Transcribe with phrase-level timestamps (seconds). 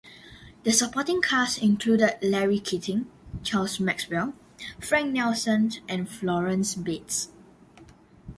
[0.63, 3.05] The supporting cast included Larry Keating,
[3.43, 4.33] Charles Maxwell,
[4.79, 7.29] Frank Nelson, and Florence Bates.